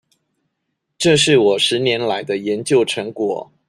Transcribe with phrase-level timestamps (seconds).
[0.97, 3.51] 這是我十年來的研究成果